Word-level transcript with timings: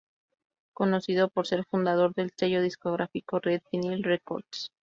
Conocido 0.73 1.29
por 1.29 1.45
ser 1.45 1.59
el 1.59 1.65
fundador 1.65 2.15
del 2.15 2.31
sello 2.35 2.63
discográfico 2.63 3.37
Red 3.39 3.61
Vinyl 3.71 4.01
Records. 4.01 4.71